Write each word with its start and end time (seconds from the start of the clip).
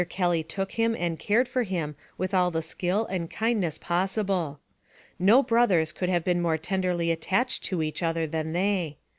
Kelly 0.09 0.41
took 0.41 0.71
him 0.71 0.95
and 0.95 1.19
cared 1.19 1.47
for 1.47 1.61
him 1.61 1.95
with 2.17 2.33
all 2.33 2.49
the 2.49 2.63
skill 2.63 3.05
and 3.05 3.29
kindness 3.29 3.77
possible. 3.77 4.59
No 5.19 5.43
brothers 5.43 5.91
could 5.91 6.09
have 6.09 6.23
been 6.23 6.41
more 6.41 6.57
tenderly 6.57 7.11
attached 7.11 7.63
to 7.65 7.83
each 7.83 8.01
other 8.01 8.25
than 8.25 8.53
they. 8.53 8.97